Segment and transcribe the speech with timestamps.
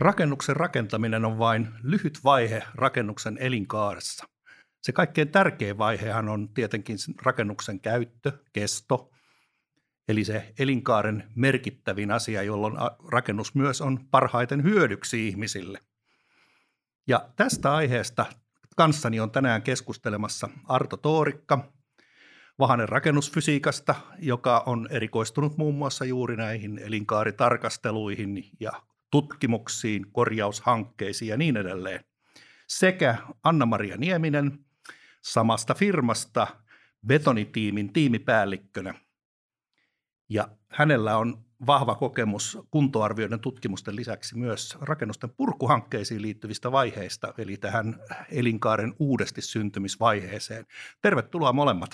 [0.00, 4.28] Rakennuksen rakentaminen on vain lyhyt vaihe rakennuksen elinkaaressa.
[4.82, 9.10] Se kaikkein tärkein vaihehan on tietenkin rakennuksen käyttö, kesto,
[10.08, 12.74] eli se elinkaaren merkittävin asia, jolloin
[13.08, 15.78] rakennus myös on parhaiten hyödyksi ihmisille.
[17.06, 18.26] Ja tästä aiheesta
[18.76, 21.72] kanssani on tänään keskustelemassa Arto Toorikka,
[22.58, 28.72] Vahanen rakennusfysiikasta, joka on erikoistunut muun muassa juuri näihin elinkaaritarkasteluihin ja
[29.12, 32.04] tutkimuksiin, korjaushankkeisiin ja niin edelleen.
[32.66, 34.58] Sekä Anna-Maria Nieminen
[35.20, 36.46] samasta firmasta
[37.06, 38.94] betonitiimin tiimipäällikkönä.
[40.28, 48.00] Ja hänellä on vahva kokemus kuntoarvioiden tutkimusten lisäksi myös rakennusten purkuhankkeisiin liittyvistä vaiheista, eli tähän
[48.30, 50.66] elinkaaren uudesti syntymisvaiheeseen.
[51.02, 51.90] Tervetuloa molemmat.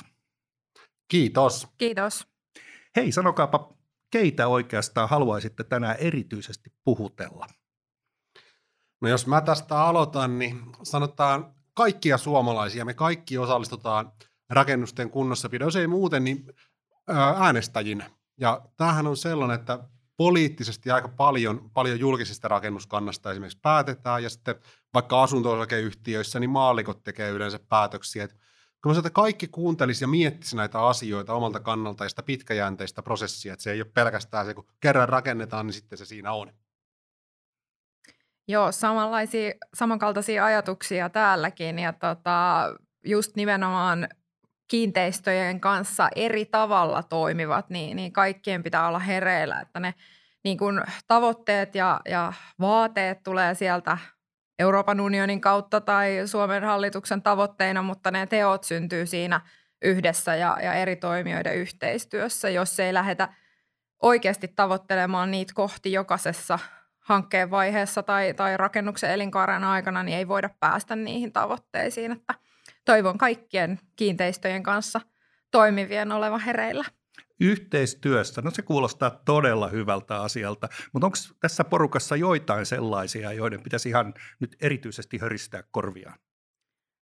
[1.09, 1.69] Kiitos.
[1.79, 2.27] Kiitos.
[2.97, 3.78] Hei, sanokaapa,
[4.11, 7.47] keitä oikeastaan haluaisitte tänään erityisesti puhutella?
[9.01, 12.85] No jos mä tästä aloitan, niin sanotaan kaikkia suomalaisia.
[12.85, 14.13] Me kaikki osallistutaan
[14.51, 16.53] rakennusten kunnossapidon, jos ei muuten, niin
[17.37, 18.11] äänestäjinä.
[18.41, 19.79] Ja tämähän on sellainen, että
[20.17, 24.55] poliittisesti aika paljon, paljon julkisesta rakennuskannasta esimerkiksi päätetään, ja sitten
[24.95, 28.25] vaikka asunto-osakeyhtiöissä, niin maallikot tekee yleensä päätöksiä.
[28.25, 28.37] Että
[28.83, 33.53] kun mä että kaikki kuuntelisi ja miettisi näitä asioita omalta kannalta ja sitä pitkäjänteistä prosessia,
[33.53, 36.53] että se ei ole pelkästään se, kun kerran rakennetaan, niin sitten se siinä on.
[38.49, 42.65] Joo, samanlaisia, samankaltaisia ajatuksia täälläkin ja tota,
[43.05, 44.09] just nimenomaan
[44.69, 49.95] kiinteistöjen kanssa eri tavalla toimivat, niin, niin kaikkien pitää olla hereillä, että ne
[50.45, 53.99] niin kun tavoitteet ja, ja vaateet tulee sieltä
[54.59, 59.41] Euroopan unionin kautta tai Suomen hallituksen tavoitteina, mutta ne teot syntyy siinä
[59.83, 63.29] yhdessä ja, ja eri toimijoiden yhteistyössä, jos ei lähdetä
[64.03, 66.59] oikeasti tavoittelemaan niitä kohti jokaisessa
[66.99, 72.13] hankkeen vaiheessa tai, tai rakennuksen elinkaaren aikana, niin ei voida päästä niihin tavoitteisiin.
[72.13, 72.35] Että
[72.85, 75.01] toivon kaikkien kiinteistöjen kanssa
[75.51, 76.85] toimivien olevan hereillä
[77.41, 83.89] yhteistyössä, no se kuulostaa todella hyvältä asialta, mutta onko tässä porukassa joitain sellaisia, joiden pitäisi
[83.89, 86.19] ihan nyt erityisesti höristää korviaan?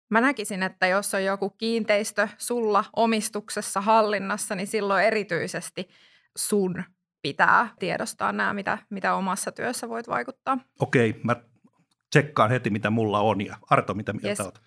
[0.09, 5.89] Mä näkisin, että jos on joku kiinteistö sulla omistuksessa hallinnassa, niin silloin erityisesti
[6.37, 6.83] sun
[7.21, 10.57] pitää tiedostaa nämä, mitä, mitä omassa työssä voit vaikuttaa.
[10.79, 11.35] Okei, mä
[12.09, 13.45] tsekkaan heti, mitä mulla on.
[13.45, 14.39] Ja Arto, mitä mieltä yes.
[14.39, 14.61] olet?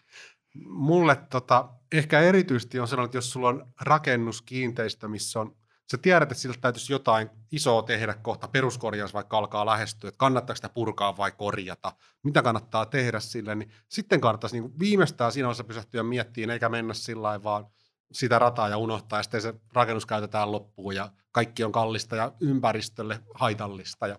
[0.64, 5.56] Mulle tota, ehkä erityisesti on sellainen, että jos sulla on rakennuskiinteistö, missä on,
[5.90, 10.56] sä tiedät, että siltä täytyisi jotain isoa tehdä kohta, peruskorjaus vaikka alkaa lähestyä, että kannattaako
[10.56, 15.64] sitä purkaa vai korjata, mitä kannattaa tehdä sille, niin sitten kannattaisi niin viimeistään siinä vaiheessa
[15.64, 17.66] pysähtyä miettimään, eikä mennä sillä vaan
[18.12, 22.32] sitä rataa ja unohtaa, ja sitten se rakennus käytetään loppuun, ja kaikki on kallista ja
[22.40, 24.18] ympäristölle haitallista, ja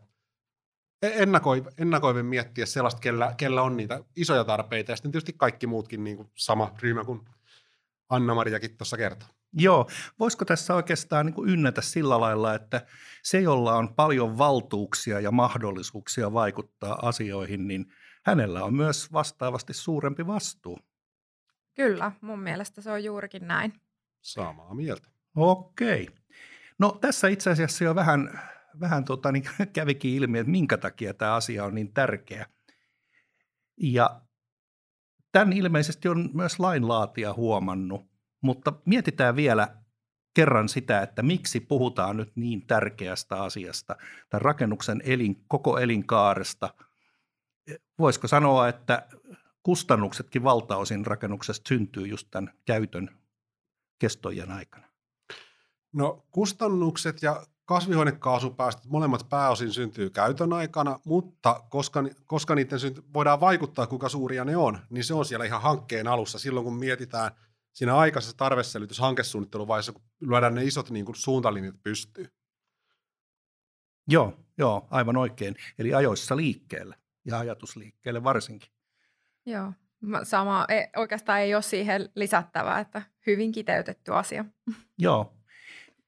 [1.01, 6.03] ennakoi, ennakoivin miettiä sellaista, kellä, kellä on niitä isoja tarpeita, ja sitten tietysti kaikki muutkin
[6.03, 7.21] niin kuin sama ryhmä kuin
[8.09, 9.38] Anna-Mariakin tuossa kertoo.
[9.53, 9.89] Joo,
[10.19, 12.85] voisiko tässä oikeastaan niin kuin ynnätä sillä lailla, että
[13.23, 17.85] se, jolla on paljon valtuuksia ja mahdollisuuksia vaikuttaa asioihin, niin
[18.25, 20.79] hänellä on myös vastaavasti suurempi vastuu.
[21.75, 23.73] Kyllä, mun mielestä se on juurikin näin.
[24.21, 25.07] Samaa mieltä.
[25.35, 26.07] Okei.
[26.79, 28.41] No tässä itse asiassa jo vähän,
[28.79, 29.43] vähän tota, niin
[29.73, 32.45] kävikin ilmi, että minkä takia tämä asia on niin tärkeä.
[33.77, 34.21] Ja
[35.31, 38.08] tämän ilmeisesti on myös lainlaatija huomannut,
[38.41, 39.67] mutta mietitään vielä
[40.33, 43.95] kerran sitä, että miksi puhutaan nyt niin tärkeästä asiasta,
[44.29, 46.73] tämän rakennuksen elin, koko elinkaaresta.
[47.99, 49.07] Voisiko sanoa, että
[49.63, 53.17] kustannuksetkin valtaosin rakennuksesta syntyy just tämän käytön
[53.99, 54.89] kestojen aikana?
[55.93, 63.39] No kustannukset ja kasvihuonekaasupäästöt molemmat pääosin syntyy käytön aikana, mutta koska, koska niiden synty, voidaan
[63.39, 67.31] vaikuttaa, kuinka suuria ne on, niin se on siellä ihan hankkeen alussa silloin, kun mietitään
[67.73, 72.27] siinä aikaisessa tarveselvitys hankesuunnitteluvaiheessa, kun lyödään ne isot niin kuin suuntalinjat pystyy.
[74.07, 75.55] Joo, joo, aivan oikein.
[75.79, 76.95] Eli ajoissa liikkeelle
[77.25, 78.69] ja ajatusliikkeelle varsinkin.
[79.45, 79.73] Joo,
[80.23, 84.45] sama, ei, oikeastaan ei ole siihen lisättävää, että hyvin kiteytetty asia.
[84.97, 85.35] Joo.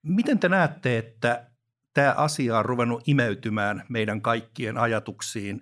[0.03, 1.51] Miten te näette, että
[1.93, 5.61] tämä asia on ruvennut imeytymään meidän kaikkien ajatuksiin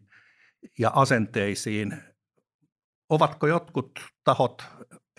[0.80, 2.04] ja asenteisiin?
[3.10, 4.64] Ovatko jotkut tahot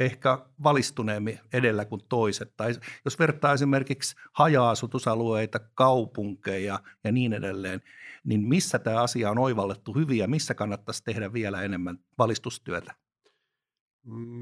[0.01, 2.57] ehkä valistuneemmin edellä kuin toiset.
[2.57, 2.75] Tai
[3.05, 7.81] jos vertaa esimerkiksi haja-asutusalueita, kaupunkeja ja niin edelleen,
[8.25, 12.95] niin missä tämä asia on oivallettu hyvin ja missä kannattaisi tehdä vielä enemmän valistustyötä?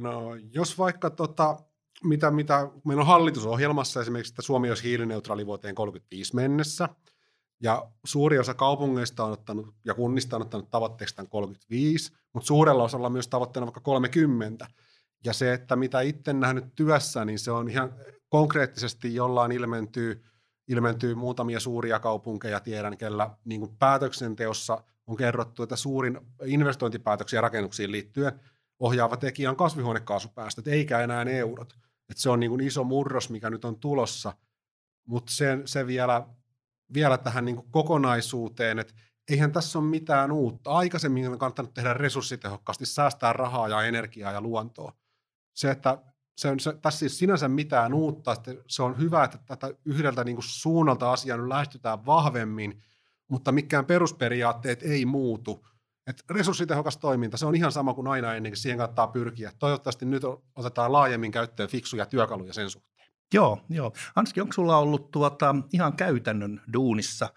[0.00, 1.56] No jos vaikka tota,
[2.05, 6.88] mitä, mitä meillä on hallitusohjelmassa esimerkiksi, että Suomi olisi hiilineutraali vuoteen 35 mennessä,
[7.60, 12.84] Ja suuri osa kaupungeista on ottanut ja kunnista on ottanut tavoitteeksi tämän 35, mutta suurella
[12.84, 14.66] osalla myös tavoitteena vaikka 30.
[15.25, 17.94] Ja se, että mitä itse nähnyt työssä, niin se on ihan
[18.29, 20.25] konkreettisesti jollain ilmentyy,
[20.69, 27.93] ilmentyy muutamia suuria kaupunkeja, tiedän, kellä niin kuin päätöksenteossa on kerrottu, että suurin investointipäätöksiä rakennuksiin
[27.93, 28.41] liittyen
[28.81, 31.75] ohjaava tekijä on kasvihuonekaasupäästöt, eikä enää eurot.
[32.11, 34.32] Et se on niin kuin iso murros, mikä nyt on tulossa,
[35.06, 36.26] mutta se, se vielä,
[36.94, 38.94] vielä tähän niin kuin kokonaisuuteen, että
[39.31, 40.70] eihän tässä ole mitään uutta.
[40.70, 44.93] Aikaisemmin on kannattanut tehdä resurssitehokkaasti, säästää rahaa ja energiaa ja luontoa.
[45.58, 45.99] Se, että
[46.37, 50.25] se on, se, tässä ei sinänsä mitään uutta, että se on hyvä, että tätä yhdeltä
[50.25, 52.82] niin kuin suunnalta asiaa nyt lähestytään vahvemmin,
[53.28, 55.66] mutta mikään perusperiaatteet ei muutu.
[56.06, 59.52] Et resurssitehokas toiminta, se on ihan sama kuin aina ennenkin, siihen kannattaa pyrkiä.
[59.58, 60.22] Toivottavasti nyt
[60.56, 63.08] otetaan laajemmin käyttöön fiksuja työkaluja sen suhteen.
[63.34, 63.93] Joo, joo.
[64.16, 67.28] Hanski, onko sulla ollut tuota, ihan käytännön duunissa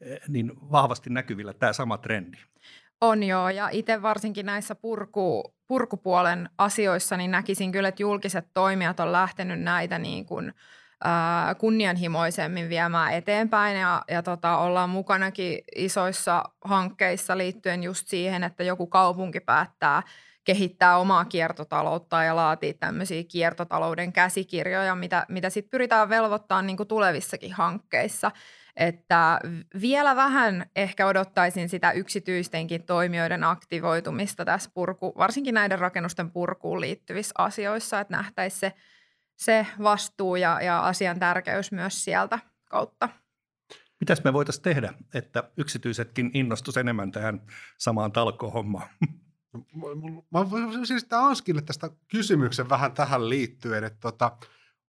[0.00, 2.38] eh, niin vahvasti näkyvillä tämä sama trendi?
[3.00, 9.00] On joo, ja itse varsinkin näissä purku, purkupuolen asioissa niin näkisin kyllä, että julkiset toimijat
[9.00, 10.54] on lähtenyt näitä niin kuin,
[11.04, 18.62] ää, kunnianhimoisemmin viemään eteenpäin ja, ja tota, ollaan mukanakin isoissa hankkeissa liittyen just siihen, että
[18.62, 20.02] joku kaupunki päättää
[20.46, 27.52] kehittää omaa kiertotaloutta ja laatii tämmöisiä kiertotalouden käsikirjoja, mitä, mitä sitten pyritään velvoittaa niin tulevissakin
[27.52, 28.30] hankkeissa.
[28.76, 29.40] Että
[29.80, 37.34] vielä vähän ehkä odottaisin sitä yksityistenkin toimijoiden aktivoitumista tässä purku, varsinkin näiden rakennusten purkuun liittyvissä
[37.38, 38.72] asioissa, että nähtäisiin se,
[39.36, 43.08] se vastuu ja, ja asian tärkeys myös sieltä kautta.
[44.00, 47.40] Mitäs me voitaisiin tehdä, että yksityisetkin innostus enemmän tähän
[47.78, 48.88] samaan talkohommaan?
[50.30, 54.36] Mä voisin siis Anskille tästä kysymyksen vähän tähän liittyen, että tota,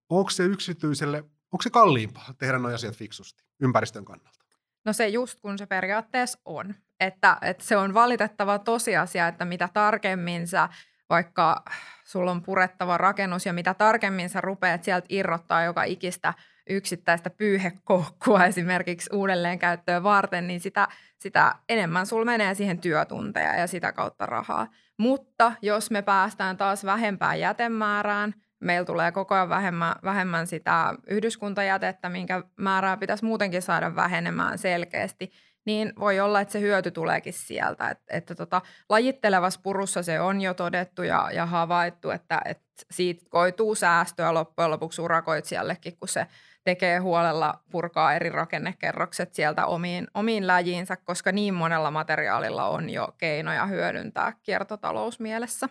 [0.10, 4.46] onko se yksityiselle, onko se kalliimpaa tehdä nuo asiat fiksusti ympäristön kannalta?
[4.86, 9.70] No se just kun se periaatteessa on, että, että se on valitettava tosiasia, että mitä
[9.74, 10.70] tarkemmin sä
[11.10, 11.64] vaikka
[12.06, 16.34] sulla on purettava rakennus ja mitä tarkemmin sä rupeat sieltä irrottaa joka ikistä
[16.70, 20.88] yksittäistä pyyhekoukkua esimerkiksi uudelleenkäyttöön varten, niin sitä,
[21.20, 24.68] sitä enemmän sulla menee siihen työtunteja ja sitä kautta rahaa.
[24.98, 32.10] Mutta jos me päästään taas vähempään jätemäärään, meillä tulee koko ajan vähemmän, vähemmän sitä yhdyskuntajätettä,
[32.10, 35.32] minkä määrää pitäisi muutenkin saada vähenemään selkeästi,
[35.66, 37.90] niin voi olla, että se hyöty tuleekin sieltä.
[37.90, 43.26] Et, että tota, lajittelevassa purussa se on jo todettu ja, ja havaittu, että, että siitä
[43.30, 46.28] koituu säästöä loppujen lopuksi urakoitsijallekin, kun se
[46.64, 53.08] tekee huolella, purkaa eri rakennekerrokset sieltä omiin, omiin läjiinsä, koska niin monella materiaalilla on jo
[53.18, 55.70] keinoja hyödyntää kiertotalousmielessä.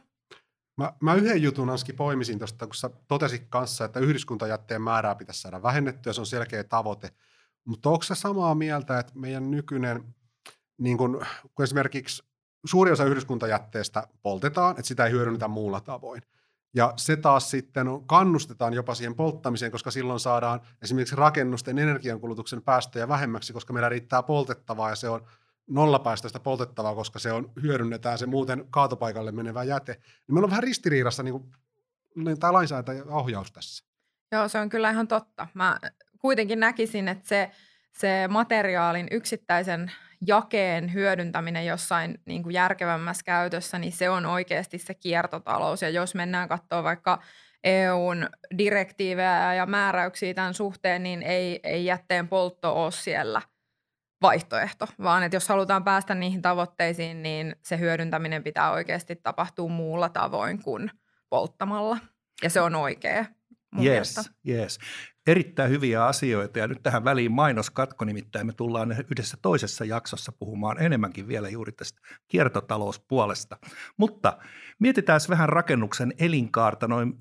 [0.77, 5.41] Mä, mä yhden jutun Anski poimisin tuosta, kun sä totesit kanssa, että yhdyskuntajätteen määrää pitäisi
[5.41, 7.11] saada vähennettyä, se on selkeä tavoite.
[7.65, 10.15] Mutta onko samaa mieltä, että meidän nykyinen,
[10.79, 12.23] niin kun, kun esimerkiksi
[12.65, 16.23] suuri osa yhdyskuntajätteestä poltetaan, että sitä ei hyödynnetä muulla tavoin.
[16.75, 23.09] Ja se taas sitten kannustetaan jopa siihen polttamiseen, koska silloin saadaan esimerkiksi rakennusten energiankulutuksen päästöjä
[23.09, 25.27] vähemmäksi, koska meillä riittää poltettavaa ja se on
[25.67, 29.93] nollapäästöistä poltettavaa, koska se on, hyödynnetään se muuten kaatopaikalle menevä jäte.
[29.93, 31.53] Niin meillä on vähän ristiriidassa niin kuin,
[32.17, 33.85] niin tämä lainsäätäjä ohjaus tässä.
[34.33, 35.49] Joo, se on kyllä ihan totta.
[35.55, 35.79] Mä
[36.19, 37.51] kuitenkin näkisin, että se,
[37.93, 39.93] se materiaalin yksittäisen
[40.27, 45.83] jakeen hyödyntäminen jossain niin kuin järkevämmässä käytössä, niin se on oikeasti se kiertotalous.
[45.83, 47.23] Ja jos mennään katsoa vaikka
[47.65, 53.43] EUn direktiivejä ja määräyksiä tämän suhteen, niin ei, ei jätteen poltto ole siellä
[54.23, 60.09] vaihtoehto, vaan että jos halutaan päästä niihin tavoitteisiin, niin se hyödyntäminen pitää oikeasti tapahtua muulla
[60.09, 60.91] tavoin kuin
[61.29, 61.99] polttamalla.
[62.43, 63.25] Ja se on oikea
[63.85, 64.79] yes, yes.
[65.27, 70.83] Erittäin hyviä asioita ja nyt tähän väliin mainoskatko, nimittäin me tullaan yhdessä toisessa jaksossa puhumaan
[70.83, 73.59] enemmänkin vielä juuri tästä kiertotalouspuolesta.
[73.97, 74.39] Mutta
[74.79, 76.89] mietitään vähän rakennuksen elinkaarta.
[76.89, 77.15] Noin,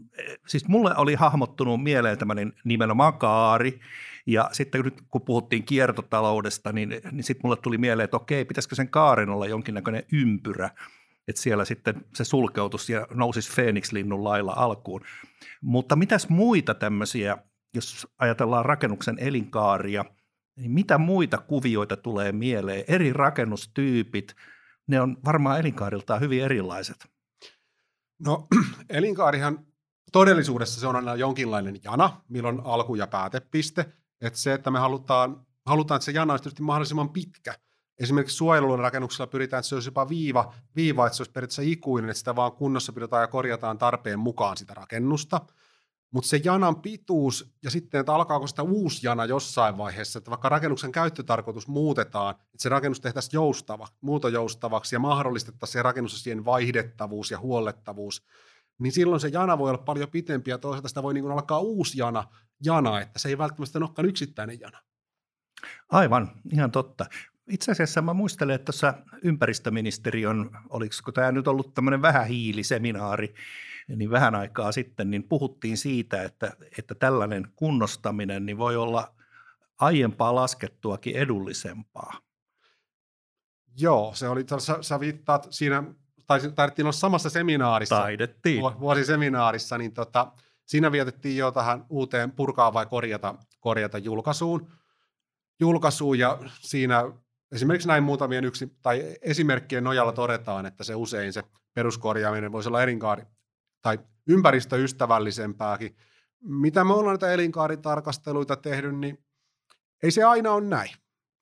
[0.48, 3.80] siis mulle oli hahmottunut mieleen tämmöinen nimenomaan kaari
[4.26, 8.76] ja sitten nyt kun puhuttiin kiertotaloudesta, niin, niin sitten mulle tuli mieleen, että okei, pitäisikö
[8.76, 10.70] sen kaaren olla jonkinnäköinen ympyrä–
[11.28, 15.02] että siellä sitten se sulkeutus ja nousisi Phoenix-linnun lailla alkuun.
[15.62, 17.38] Mutta mitäs muita tämmöisiä,
[17.74, 20.06] jos ajatellaan rakennuksen elinkaaria,
[20.56, 22.84] niin mitä muita kuvioita tulee mieleen?
[22.88, 24.36] Eri rakennustyypit,
[24.88, 27.08] ne on varmaan elinkaariltaan hyvin erilaiset.
[28.20, 28.48] No
[28.90, 29.66] elinkaarihan
[30.12, 33.86] todellisuudessa se on aina jonkinlainen jana, milloin alku- ja päätepiste.
[34.22, 37.56] Että se, että me halutaan, halutaan että se jana olisi mahdollisimman pitkä–
[38.00, 42.10] Esimerkiksi suojelun rakennuksella pyritään, että se olisi jopa viiva, viiva, että se olisi periaatteessa ikuinen,
[42.10, 45.42] että sitä vaan kunnossa pidetään ja korjataan tarpeen mukaan sitä rakennusta.
[46.12, 50.50] mutta se janan pituus ja sitten, että alkaako sitä uusi jana jossain vaiheessa, että vaikka
[50.50, 57.40] rakennuksen käyttötarkoitus muutetaan, että se rakennus tehtäisiin joustava, muutojoustavaksi ja mahdollistettaisiin se rakennusosien vaihdettavuus ja
[57.40, 58.26] huollettavuus,
[58.80, 61.98] niin silloin se jana voi olla paljon pitempi ja toisaalta sitä voi niin alkaa uusi
[61.98, 62.24] jana,
[62.64, 64.82] jana, että se ei välttämättä olekaan yksittäinen jana.
[65.90, 67.06] Aivan, ihan totta.
[67.50, 73.36] Itse asiassa mä muistelen, että tuossa ympäristöministeriön, oliko tämä nyt ollut tämmöinen vähähiiliseminaari,
[73.88, 79.16] niin vähän aikaa sitten, niin puhuttiin siitä, että, että tällainen kunnostaminen niin voi olla
[79.78, 82.14] aiempaa laskettuakin edullisempaa.
[83.78, 85.84] Joo, se oli, sä, sä viittaat siinä,
[86.28, 87.96] tai taidettiin olla samassa seminaarissa.
[87.96, 88.62] Taidettiin.
[88.80, 90.32] Vuosiseminaarissa, niin tota,
[90.66, 94.72] siinä vietettiin jo tähän uuteen purkaa vai korjata, korjata julkaisuun.
[95.60, 97.04] julkaisuun ja siinä
[97.52, 102.84] esimerkiksi näin muutamien yksi, tai esimerkkien nojalla todetaan, että se usein se peruskorjaaminen voisi olla
[102.84, 103.24] elinkaari
[103.82, 105.96] tai ympäristöystävällisempääkin.
[106.44, 109.26] Mitä me ollaan näitä elinkaaritarkasteluita tehnyt, niin
[110.04, 110.90] ei se aina ole näin.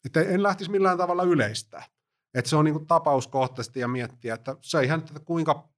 [0.05, 1.83] Että en lähtisi millään tavalla yleistää.
[2.33, 5.69] Että se on niin tapauskohtaisesti ja miettiä, että se ihan, että kuinka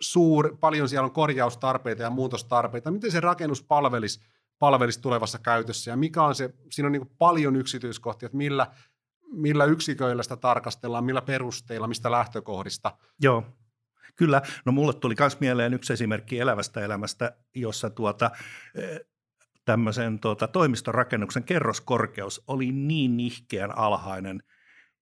[0.00, 4.20] suur, paljon siellä on korjaustarpeita ja muutostarpeita, miten se rakennus palvelisi,
[4.58, 8.66] palvelisi tulevassa käytössä ja mikä on se, siinä on niin paljon yksityiskohtia, että millä,
[9.32, 12.96] millä yksiköillä sitä tarkastellaan, millä perusteilla, mistä lähtökohdista.
[13.20, 13.44] Joo.
[14.16, 18.30] Kyllä, no mulle tuli myös mieleen yksi esimerkki elävästä elämästä, jossa tuota,
[18.74, 18.98] e,
[19.64, 24.42] tämmöisen tuota, toimistorakennuksen kerroskorkeus oli niin nihkeän alhainen,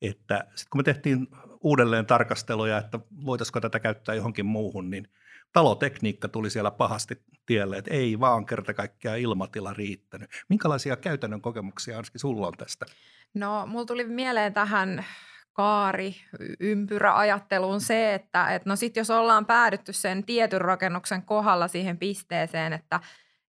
[0.03, 1.27] että sitten kun me tehtiin
[1.61, 5.09] uudelleen tarkasteluja, että voitaisiko tätä käyttää johonkin muuhun, niin
[5.53, 10.31] talotekniikka tuli siellä pahasti tielle, että ei vaan kerta kaikkiaan ilmatila riittänyt.
[10.49, 12.87] Minkälaisia käytännön kokemuksia Anski sulla on tästä?
[13.35, 15.05] No, mulla tuli mieleen tähän
[15.53, 16.17] kaari,
[16.61, 22.73] ympyräajatteluun se, että et no sit jos ollaan päädytty sen tietyn rakennuksen kohdalla siihen pisteeseen,
[22.73, 23.01] että,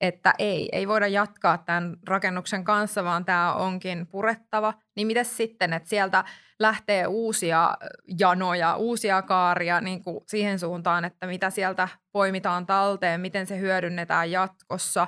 [0.02, 5.72] että ei, ei voida jatkaa tämän rakennuksen kanssa, vaan tämä onkin purettava, niin miten sitten,
[5.72, 6.24] että sieltä
[6.58, 7.74] lähtee uusia
[8.18, 14.30] janoja, uusia kaaria niin kuin siihen suuntaan, että mitä sieltä poimitaan talteen, miten se hyödynnetään
[14.30, 15.06] jatkossa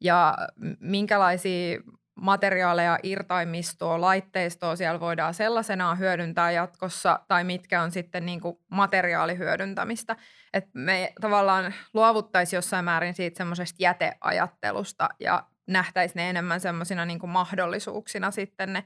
[0.00, 0.38] ja
[0.80, 1.80] minkälaisia
[2.14, 10.16] materiaaleja, irtaimistoa, laitteistoa siellä voidaan sellaisenaan hyödyntää jatkossa, tai mitkä on sitten niin kuin materiaalihyödyntämistä.
[10.52, 17.30] Et me tavallaan luovuttaisiin jossain määrin siitä semmoisesta jäteajattelusta ja nähtäisiin ne enemmän semmoisina niin
[17.30, 18.84] mahdollisuuksina sitten ne,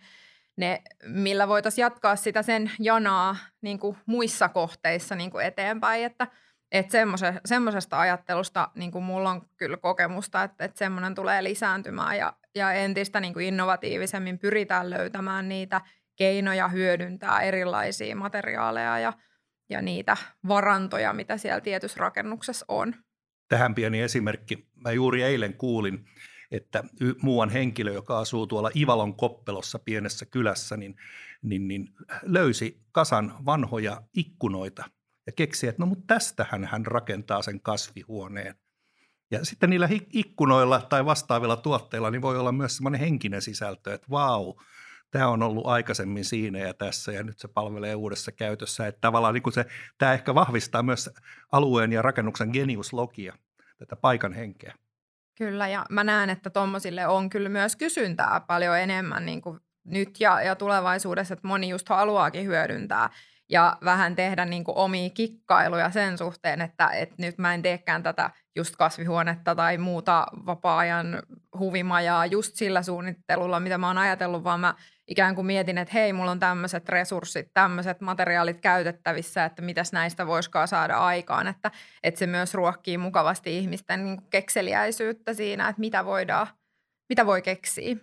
[0.57, 6.27] ne, millä voitaisiin jatkaa sitä sen janaa niin kuin muissa kohteissa niin kuin eteenpäin, että–
[6.73, 6.99] että
[7.45, 12.73] semmoisesta ajattelusta niin kuin mulla on kyllä kokemusta, että, että semmoinen tulee lisääntymään ja, ja
[12.73, 15.81] entistä niin kuin innovatiivisemmin pyritään löytämään niitä
[16.17, 19.13] keinoja hyödyntää erilaisia materiaaleja ja,
[19.71, 20.17] ja niitä
[20.49, 22.95] varantoja, mitä siellä tietyssä rakennuksessa on.
[23.49, 24.69] Tähän pieni esimerkki.
[24.85, 26.05] Mä juuri eilen kuulin,
[26.51, 26.85] että
[27.23, 30.97] muuan henkilö, joka asuu tuolla Ivalon koppelossa pienessä kylässä, niin,
[31.43, 31.89] niin, niin
[32.23, 34.85] löysi kasan vanhoja ikkunoita–
[35.29, 38.55] ja keksi, että no mutta tästähän hän rakentaa sen kasvihuoneen.
[39.31, 44.07] Ja sitten niillä ikkunoilla tai vastaavilla tuotteilla niin voi olla myös semmoinen henkinen sisältö, että
[44.11, 44.55] vau,
[45.11, 48.87] tämä on ollut aikaisemmin siinä ja tässä ja nyt se palvelee uudessa käytössä.
[48.87, 49.67] Että tavallaan niin se,
[49.99, 51.11] tämä ehkä vahvistaa myös
[51.53, 53.35] alueen ja rakennuksen geniuslogia,
[53.79, 54.75] tätä paikan henkeä.
[55.39, 60.21] Kyllä, ja mä näen, että tuommoisille on kyllä myös kysyntää paljon enemmän niin kuin nyt
[60.21, 63.11] ja, ja tulevaisuudessa, että moni just haluaakin hyödyntää
[63.51, 68.03] ja vähän tehdä niin kuin omia kikkailuja sen suhteen, että, että nyt mä en teekään
[68.03, 71.23] tätä just kasvihuonetta tai muuta vapaa-ajan
[71.59, 74.75] huvimajaa just sillä suunnittelulla, mitä mä oon ajatellut, vaan mä
[75.09, 80.27] ikään kuin mietin, että hei, mulla on tämmöiset resurssit, tämmöiset materiaalit käytettävissä, että mitäs näistä
[80.27, 81.71] voisikaan saada aikaan, että,
[82.03, 86.47] että se myös ruokkii mukavasti ihmisten niin kuin kekseliäisyyttä siinä, että mitä voidaan,
[87.09, 87.97] mitä voi keksiä.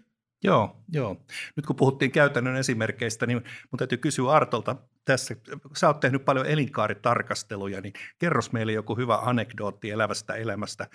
[0.44, 1.18] Joo, joo.
[1.56, 3.38] Nyt kun puhuttiin käytännön esimerkkeistä, niin
[3.72, 4.76] mun täytyy kysyä Artolta
[5.06, 5.36] tässä.
[5.78, 10.88] Sä oot tehnyt paljon elinkaaritarkasteluja, niin kerros meille joku hyvä anekdootti elävästä elämästä,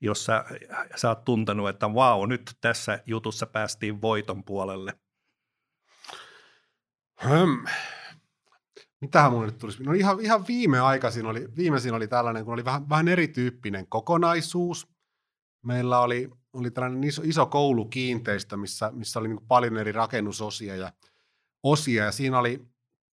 [0.00, 0.44] jossa
[0.96, 4.92] sä oot tuntenut, että vau, nyt tässä jutussa päästiin voiton puolelle.
[7.28, 7.64] Hmm.
[9.00, 9.82] Mitähän mun nyt tulisi?
[9.82, 14.88] No ihan, ihan viime aikaisin oli, viimeisin oli tällainen, kun oli vähän, vähän erityyppinen kokonaisuus.
[15.62, 20.92] Meillä oli oli tällainen iso, iso koulukiinteistö, missä, missä oli niin paljon eri rakennusosia ja
[21.62, 22.66] osia, ja siinä oli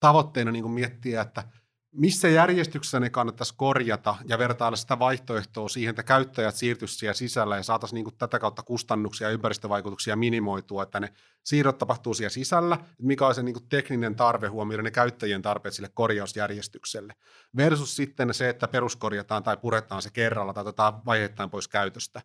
[0.06, 1.44] tavoitteena niin miettiä, että
[1.92, 7.58] missä järjestyksessä ne kannattaisi korjata ja vertailla sitä vaihtoehtoa siihen, että käyttäjät siirtyisivät siellä sisällä
[7.58, 12.78] ja saataisiin niin tätä kautta kustannuksia ja ympäristövaikutuksia minimoitua, että ne siirrot tapahtuu siellä sisällä,
[13.02, 17.14] mikä on se niin tekninen tarve huomioida ne käyttäjien tarpeet sille korjausjärjestykselle,
[17.58, 22.22] versus sitten se, että peruskorjataan tai puretaan se kerralla tai otetaan vaiheittain pois käytöstä.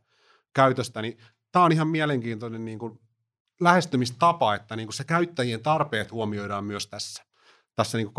[0.54, 1.18] käytöstä, niin
[1.52, 3.00] tämä on ihan mielenkiintoinen niin kuin
[3.60, 7.29] lähestymistapa, että niin kuin se käyttäjien tarpeet huomioidaan myös tässä,
[7.76, 8.12] tässä niin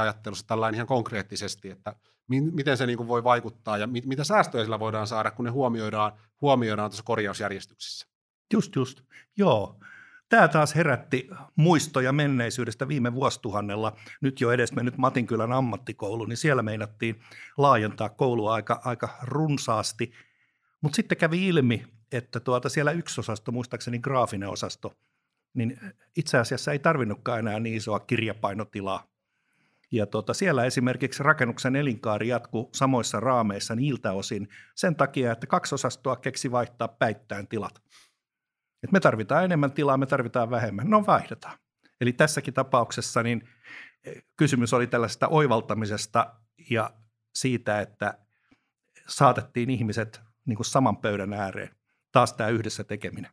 [0.00, 1.96] ajattelussa tällainen ihan konkreettisesti, että
[2.28, 5.50] mi- miten se niin voi vaikuttaa ja mit- mitä säästöjä sillä voidaan saada, kun ne
[5.50, 8.06] huomioidaan, huomioidaan tuossa korjausjärjestyksessä.
[8.52, 9.00] Just, just.
[9.36, 9.80] Joo.
[10.28, 13.96] Tämä taas herätti muistoja menneisyydestä viime vuosituhannella.
[14.20, 17.20] Nyt jo edes mennyt Matinkylän ammattikoulu, niin siellä meinattiin
[17.58, 20.12] laajentaa koulua aika, aika runsaasti.
[20.80, 24.92] Mutta sitten kävi ilmi, että tuota siellä yksi osasto, muistaakseni graafinen osasto,
[25.54, 25.80] niin
[26.16, 29.12] itse asiassa ei tarvinnutkaan enää niin isoa kirjapainotilaa.
[29.92, 35.74] Ja tuota, siellä esimerkiksi rakennuksen elinkaari jatkuu samoissa raameissa niiltä osin sen takia, että kaksi
[35.74, 37.82] osastoa keksi vaihtaa päittäin tilat.
[38.82, 40.90] Et me tarvitaan enemmän tilaa, me tarvitaan vähemmän.
[40.90, 41.58] No vaihdetaan.
[42.00, 43.48] Eli tässäkin tapauksessa niin
[44.04, 46.34] eh, kysymys oli tällaisesta oivaltamisesta
[46.70, 46.90] ja
[47.34, 48.18] siitä, että
[49.08, 51.70] saatettiin ihmiset niin kuin saman pöydän ääreen.
[52.12, 53.30] Taas tämä yhdessä tekeminen.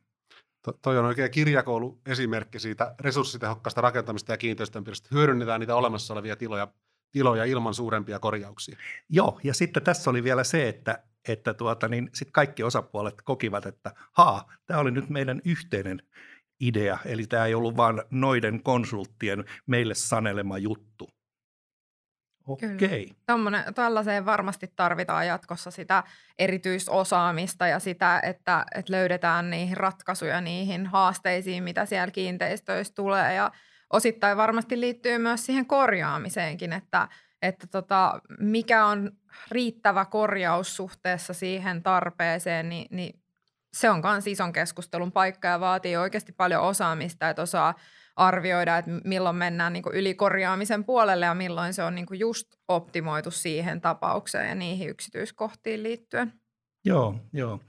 [0.70, 5.10] To, toi on oikein kirjakouluesimerkki siitä resurssitehokkaasta rakentamista ja kiinteistönpidosta.
[5.12, 6.68] Hyödynnetään niitä olemassa olevia tiloja,
[7.12, 8.78] tiloja ilman suurempia korjauksia.
[9.10, 13.66] Joo, ja sitten tässä oli vielä se, että että tuota, niin sit kaikki osapuolet kokivat,
[13.66, 16.02] että haa, tämä oli nyt meidän yhteinen
[16.60, 21.10] idea, eli tämä ei ollut vain noiden konsulttien meille sanelema juttu.
[22.50, 23.16] Okei.
[23.28, 23.74] Okay.
[23.76, 26.04] Tällaiseen varmasti tarvitaan jatkossa sitä
[26.40, 33.52] erityisosaamista ja sitä, että, että löydetään niihin ratkaisuja niihin haasteisiin, mitä siellä kiinteistöissä tulee ja
[33.94, 37.08] osittain varmasti liittyy myös siihen korjaamiseenkin, että–
[37.42, 39.12] että tota, mikä on
[39.52, 43.20] riittävä korjaus suhteessa siihen tarpeeseen, niin, niin
[43.74, 47.76] se on myös ison keskustelun paikka ja vaatii oikeasti paljon osaamista, että osaa
[48.20, 53.82] arvioida, että milloin mennään niin ylikorjaamisen puolelle ja milloin se on niin just optimoitu siihen
[53.82, 56.34] tapaukseen ja niihin yksityiskohtiin liittyen.
[56.86, 57.60] Joo, joo.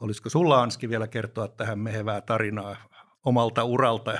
[0.00, 2.76] Olisiko sulla Anski vielä kertoa tähän mehevää tarinaa
[3.24, 4.18] omalta uralta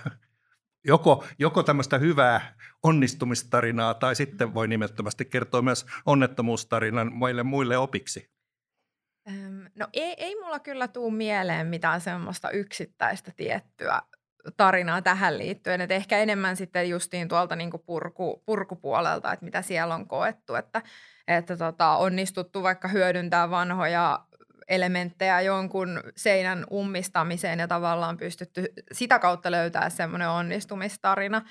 [0.84, 8.30] joko, joko tämmöistä hyvää onnistumistarinaa tai sitten voi nimettömästi kertoa myös onnettomuustarinan muille muille opiksi?
[9.74, 14.02] No ei, ei mulla kyllä tuu mieleen mitään semmoista yksittäistä tiettyä
[14.56, 15.80] tarinaa tähän liittyen.
[15.80, 20.82] Et ehkä enemmän sitten justiin tuolta niinku purku, purkupuolelta, että mitä siellä on koettu, että,
[21.28, 24.20] että tota, onnistuttu vaikka hyödyntää vanhoja
[24.68, 31.42] elementtejä jonkun seinän ummistamiseen ja tavallaan pystytty sitä kautta löytää semmoinen onnistumistarina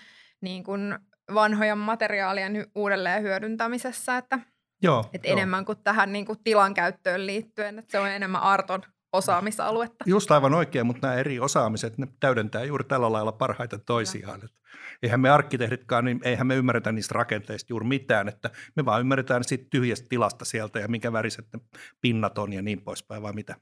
[0.41, 0.99] niin kuin
[1.33, 4.39] vanhojen materiaalien uudelleen hyödyntämisessä, että,
[4.81, 5.37] joo, että joo.
[5.37, 10.03] enemmän kuin tähän niin kuin tilan käyttöön liittyen, että se on enemmän Arton osaamisaluetta.
[10.07, 14.41] Just aivan oikein, mutta nämä eri osaamiset, ne täydentää juuri tällä lailla parhaiten toisiaan.
[14.43, 14.59] Että
[15.03, 19.43] eihän me arkkitehditkaan, niin eihän me ymmärretä niistä rakenteista juuri mitään, että me vaan ymmärretään
[19.43, 21.59] siitä tyhjästä tilasta sieltä ja minkä väriset ne
[22.01, 23.55] pinnat on ja niin poispäin, vai mitä?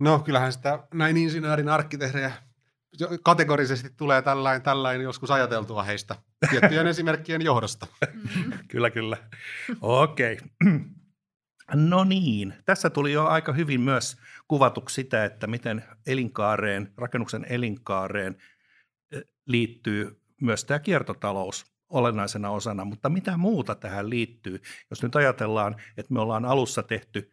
[0.00, 2.32] No kyllähän sitä näin insinöörin arkkitehdejä
[3.22, 6.16] kategorisesti tulee tällainen, tällainen joskus ajateltua heistä
[6.50, 7.86] tiettyjen esimerkkien johdosta.
[8.12, 8.52] Mm.
[8.68, 9.16] kyllä, kyllä.
[9.80, 10.38] Okei.
[10.62, 10.80] Okay.
[11.72, 14.16] No niin, tässä tuli jo aika hyvin myös
[14.48, 18.36] kuvatuksi sitä, että miten elinkaareen, rakennuksen elinkaareen
[19.46, 24.62] liittyy myös tämä kiertotalous olennaisena osana, mutta mitä muuta tähän liittyy?
[24.90, 27.32] Jos nyt ajatellaan, että me ollaan alussa tehty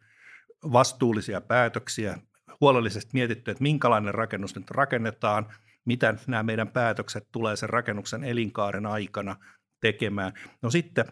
[0.72, 2.18] vastuullisia päätöksiä,
[2.60, 5.52] huolellisesti mietitty, että minkälainen rakennus nyt rakennetaan,
[5.84, 9.36] mitä nämä meidän päätökset tulee sen rakennuksen elinkaaren aikana
[9.80, 10.32] tekemään.
[10.62, 11.04] No sitten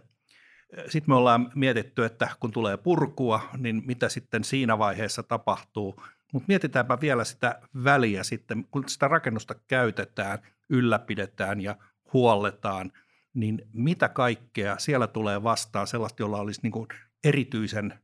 [0.89, 6.03] sitten me ollaan mietitty, että kun tulee purkua, niin mitä sitten siinä vaiheessa tapahtuu.
[6.33, 11.77] Mutta mietitäänpä vielä sitä väliä sitten, kun sitä rakennusta käytetään, ylläpidetään ja
[12.13, 12.93] huolletaan,
[13.35, 16.89] niin mitä kaikkea siellä tulee vastaan sellaista, jolla olisi niin
[17.25, 18.01] erityisen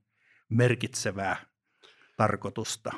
[0.49, 1.37] merkitsevää
[2.17, 2.91] tarkoitusta?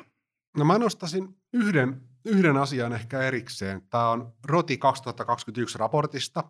[0.57, 3.81] No mä nostasin yhden, yhden asian ehkä erikseen.
[3.89, 6.43] Tämä on ROTI 2021 raportista,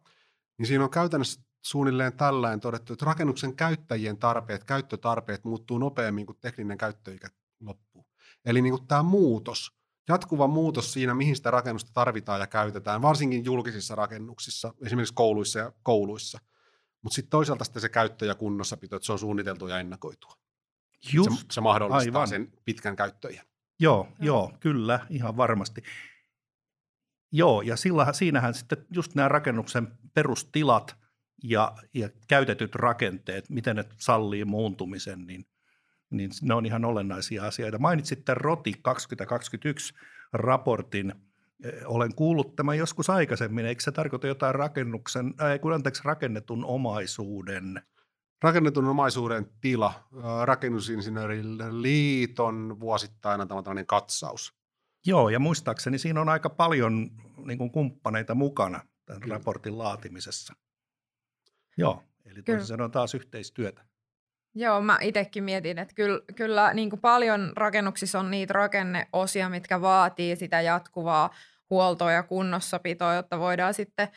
[0.58, 6.38] niin siinä on käytännössä suunnilleen tällainen todettu, että rakennuksen käyttäjien tarpeet, käyttötarpeet muuttuu nopeammin kuin
[6.42, 7.28] tekninen käyttöikä
[7.60, 8.06] loppuu.
[8.46, 9.72] Eli niin kuin tämä muutos,
[10.08, 15.72] jatkuva muutos siinä, mihin sitä rakennusta tarvitaan ja käytetään, varsinkin julkisissa rakennuksissa, esimerkiksi kouluissa ja
[15.84, 16.40] kouluissa.
[17.02, 20.34] Mutta sitten toisaalta sitten se käyttö ja kunnossapito, että se on suunniteltu ja ennakoitua.
[21.14, 22.28] Just, se, se mahdollistaa aivan.
[22.28, 23.46] sen pitkän käyttöiän.
[23.80, 25.84] Joo, joo, joo, kyllä, ihan varmasti.
[27.32, 30.99] Joo, ja sillä, siinähän sitten just nämä rakennuksen perustilat
[31.44, 35.46] ja, ja käytetyt rakenteet, miten ne sallii muuntumisen, niin,
[36.10, 37.80] niin ne on ihan olennaisia asioita.
[37.80, 39.94] Mainitsit tämän ROTI 2021
[40.34, 41.14] raportin.
[41.86, 43.66] Olen kuullut tämän joskus aikaisemmin.
[43.66, 47.82] Eikö se tarkoita jotain rakennuksen, äh, anteeksi, rakennetun omaisuuden
[48.42, 50.08] Rakennetun omaisuuden tila,
[50.46, 54.54] rakennusinsinööriliiton vuosittain antama tämmöinen katsaus.
[55.06, 57.10] Joo, ja muistaakseni siinä on aika paljon
[57.46, 59.36] niin kuin kumppaneita mukana tämän Kyllä.
[59.36, 60.54] raportin laatimisessa.
[61.80, 63.82] Joo, eli toisin sanoen taas yhteistyötä.
[64.56, 69.82] Joo, mä itsekin mietin, että kyllä, kyllä niin kuin paljon rakennuksissa on niitä rakenneosia, mitkä
[69.82, 71.30] vaatii sitä jatkuvaa
[71.70, 74.08] huoltoa ja kunnossapitoa, jotta voidaan sitten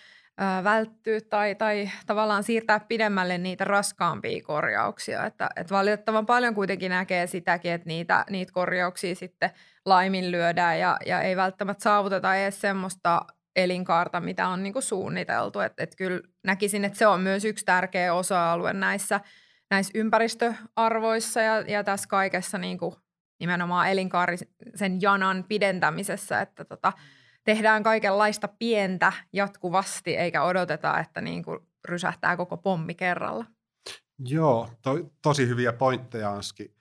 [0.64, 5.26] välttyä tai, tai tavallaan siirtää pidemmälle niitä raskaampia korjauksia.
[5.26, 9.50] Että, että valitettavan paljon kuitenkin näkee sitäkin, että niitä, niitä korjauksia sitten
[9.84, 15.60] laiminlyödään ja, ja ei välttämättä saavuteta edes semmoista elinkaarta, mitä on niin kuin suunniteltu.
[15.60, 19.20] Että et kyllä näkisin, että se on myös yksi tärkeä osa-alue näissä,
[19.70, 22.94] näissä ympäristöarvoissa ja, ja tässä kaikessa niin kuin
[23.40, 26.92] nimenomaan elinkaarisen janan pidentämisessä, että tota,
[27.44, 33.44] tehdään kaikenlaista pientä jatkuvasti, eikä odoteta, että niin kuin rysähtää koko pommi kerralla.
[34.18, 36.74] Joo, toi, tosi hyviä pointteja Anski.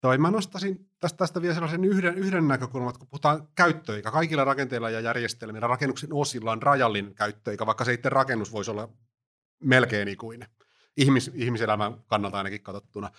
[0.00, 4.10] Toi, mä nostaisin tästä, tästä vielä sellaisen yhden, yhden näkökulman, kun puhutaan käyttöikä.
[4.10, 8.88] Kaikilla rakenteilla ja järjestelmillä rakennuksen osilla on rajallinen käyttöikä, vaikka se itse rakennus voisi olla
[9.62, 10.48] melkein ikuinen,
[10.96, 13.10] ihmis, ihmiselämän kannalta ainakin katsottuna.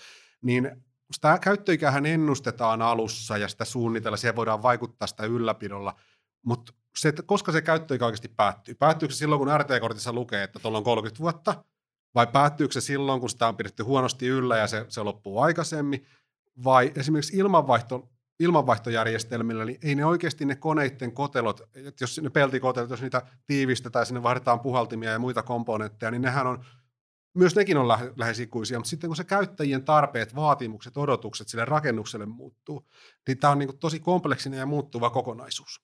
[0.41, 5.95] Niin sitä käyttöikähän ennustetaan alussa ja sitä suunnitella, siihen voidaan vaikuttaa sitä ylläpidolla,
[6.45, 8.75] mutta se, että koska se käyttöikä oikeasti päättyy.
[8.75, 11.63] Päättyykö se silloin, kun RT-kortissa lukee, että tuolla on 30 vuotta,
[12.15, 16.05] vai päättyykö se silloin, kun sitä on pidetty huonosti yllä ja se, se loppuu aikaisemmin,
[16.63, 22.89] vai esimerkiksi ilmanvaihto, ilmanvaihtojärjestelmillä, niin ei ne oikeasti ne koneiden kotelot, että jos ne peltikotelot,
[22.89, 26.65] jos niitä tiivistetään sinne vaihdetaan puhaltimia ja muita komponentteja, niin nehän on,
[27.33, 27.87] myös nekin on
[28.17, 32.87] lähes ikuisia, mutta sitten kun se käyttäjien tarpeet, vaatimukset, odotukset sille rakennukselle muuttuu,
[33.27, 35.81] niin tämä on niin tosi kompleksinen ja muuttuva kokonaisuus.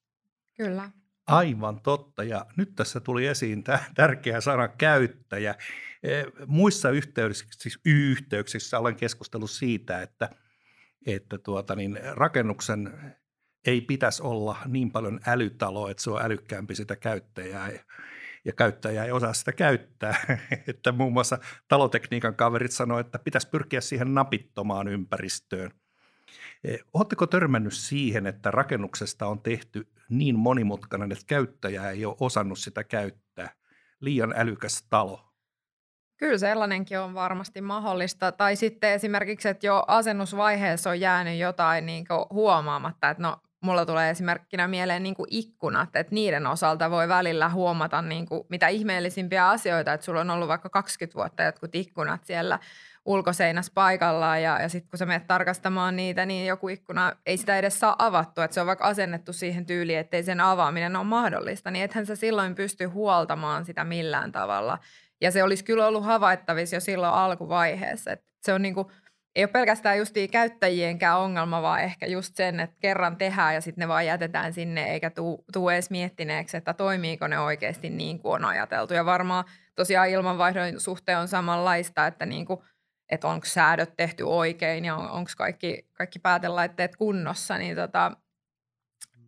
[0.57, 0.91] Kyllä.
[1.27, 2.23] Aivan totta.
[2.23, 5.55] Ja nyt tässä tuli esiin tämä tärkeä sana käyttäjä.
[6.47, 10.29] Muissa yhteyksissä, siis yhteyksissä olen keskustellut siitä, että,
[11.05, 13.15] että tuota niin, rakennuksen
[13.67, 17.71] ei pitäisi olla niin paljon älytalo, että se on älykkäämpi sitä käyttäjää
[18.45, 20.15] ja käyttäjä ei osaa sitä käyttää.
[20.67, 25.71] että muun muassa talotekniikan kaverit sanoivat, että pitäisi pyrkiä siihen napittomaan ympäristöön.
[26.63, 32.59] E, Oletteko törmännyt siihen, että rakennuksesta on tehty niin monimutkainen, että käyttäjä ei ole osannut
[32.59, 33.49] sitä käyttää.
[33.99, 35.28] Liian älykäs talo.
[36.19, 38.31] Kyllä sellainenkin on varmasti mahdollista.
[38.31, 44.09] Tai sitten esimerkiksi, että jo asennusvaiheessa on jäänyt jotain niin huomaamatta, että no mulla tulee
[44.09, 50.05] esimerkkinä mieleen niin ikkunat, että niiden osalta voi välillä huomata niin mitä ihmeellisimpiä asioita, että
[50.05, 52.59] sulla on ollut vaikka 20 vuotta jotkut ikkunat siellä
[53.05, 57.57] ulkoseinässä paikallaan ja, ja sitten kun sä menet tarkastamaan niitä, niin joku ikkuna ei sitä
[57.57, 61.71] edes saa avattua, että se on vaikka asennettu siihen tyyliin, ettei sen avaaminen ole mahdollista,
[61.71, 64.79] niin ethän sä silloin pysty huoltamaan sitä millään tavalla.
[65.21, 68.87] Ja se olisi kyllä ollut havaittavissa jo silloin alkuvaiheessa, että se on niin kuin,
[69.35, 73.81] ei ole pelkästään justiin käyttäjienkään ongelma, vaan ehkä just sen, että kerran tehdään ja sitten
[73.81, 75.11] ne vaan jätetään sinne eikä
[75.53, 78.93] tuu edes miettineeksi, että toimiiko ne oikeasti niin kuin on ajateltu.
[78.93, 82.59] Ja varmaan tosiaan ilmanvaihdon suhteen on samanlaista, että niin kuin–
[83.09, 88.11] että onko säädöt tehty oikein ja on, onko kaikki, kaikki päätelaitteet kunnossa, niin tota,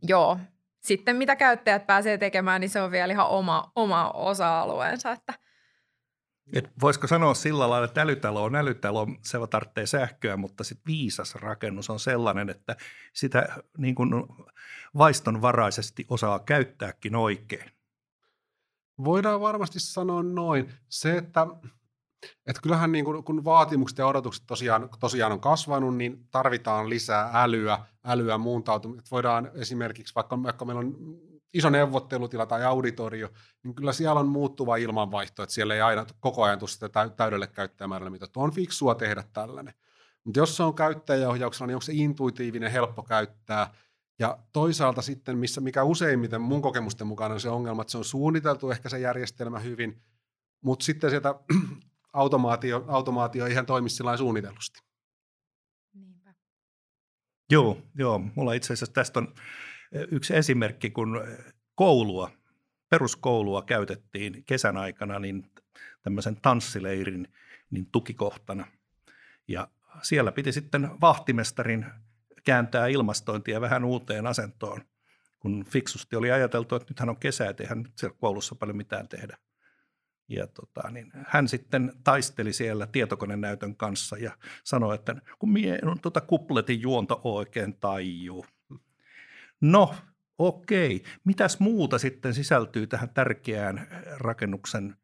[0.04, 0.39] joo.
[0.82, 5.12] Sitten mitä käyttäjät pääsee tekemään, niin se on vielä ihan oma, oma osa-alueensa.
[5.12, 5.34] Että.
[6.54, 11.36] Et voisiko sanoa sillä lailla, että älytalo on älytalo, se tarvitsee sähköä, mutta sitten viisas
[11.36, 12.76] rakennus on sellainen, että
[13.14, 14.10] sitä niin kuin
[14.98, 17.72] vaistonvaraisesti osaa käyttääkin oikein.
[19.04, 20.74] Voidaan varmasti sanoa noin.
[20.90, 21.48] Se, että
[22.46, 27.32] et kyllähän niin kun, kun vaatimukset ja odotukset tosiaan, tosiaan on kasvanut, niin tarvitaan lisää
[27.34, 29.08] älyä, älyä muuntautumista.
[29.12, 30.96] Voidaan esimerkiksi, vaikka, vaikka meillä on
[31.54, 33.30] iso neuvottelutila tai auditorio,
[33.64, 37.48] niin kyllä siellä on muuttuva ilmanvaihto, että siellä ei aina koko ajan tule sitä täydelle
[37.48, 39.74] käyttäjämäärälle, mitä on fiksua tehdä tällainen.
[40.24, 43.74] Mutta jos se on käyttäjäohjauksella, niin onko se intuitiivinen, helppo käyttää,
[44.20, 48.06] ja toisaalta sitten, missä, mikä useimmiten mun kokemusten mukaan on se ongelma, että se on
[48.06, 50.02] suunniteltu ehkä se järjestelmä hyvin,
[50.62, 51.36] mutta sitten sieltä
[52.14, 54.80] automaatio, automaatio ei ihan toimi sillä suunnitellusti.
[55.94, 56.34] Niinpä.
[57.52, 59.34] Joo, joo, mulla itse asiassa tästä on
[60.12, 61.27] yksi esimerkki, kun
[61.75, 62.32] koulua,
[62.89, 65.51] peruskoulua käytettiin kesän aikana niin
[66.01, 67.27] tämmöisen tanssileirin
[67.71, 68.67] niin tukikohtana.
[69.47, 69.67] Ja
[70.01, 71.86] siellä piti sitten vahtimestarin
[72.43, 74.82] kääntää ilmastointia vähän uuteen asentoon,
[75.39, 79.08] kun fiksusti oli ajateltu, että nythän on kesä, että eihän nyt siellä koulussa paljon mitään
[79.08, 79.38] tehdä–
[80.32, 84.32] ja tota, niin hän sitten taisteli siellä tietokonenäytön kanssa ja
[84.63, 88.45] sanoi, että kun mie on tuota kupletin juonto oikein taijuu.
[89.62, 89.95] No,
[90.38, 91.04] okei.
[91.24, 94.95] Mitäs muuta sitten sisältyy tähän tärkeään rakennuksen